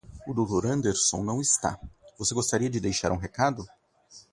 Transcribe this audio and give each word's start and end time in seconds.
O 0.25 0.33
Dr. 0.33 0.65
Anderson 0.65 1.23
não 1.23 1.39
está, 1.39 1.79
você 2.17 2.33
gostaria 2.33 2.71
de 2.71 2.79
deixar 2.79 3.11
um 3.11 3.17
recado. 3.17 3.63